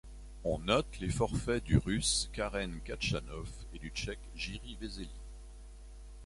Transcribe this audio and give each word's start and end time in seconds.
On 0.43 0.57
note 0.57 0.97
les 0.99 1.11
forfaits 1.11 1.63
du 1.63 1.77
Russe 1.77 2.31
Karen 2.33 2.79
Khachanov 2.85 3.47
et 3.75 3.77
du 3.77 3.89
Tchèque 3.89 4.17
Jiří 4.35 4.79
Veselý. 4.81 5.21